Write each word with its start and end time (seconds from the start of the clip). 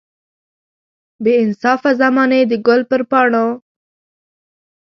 بې 1.23 1.33
انصافه 1.43 1.91
زمانې 2.01 2.41
د 2.51 2.53
ګل 2.67 2.81
پر 2.89 3.01
پاڼو. 3.11 3.47